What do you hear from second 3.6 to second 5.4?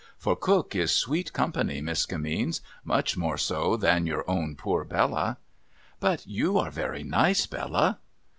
than your own poor Bella.''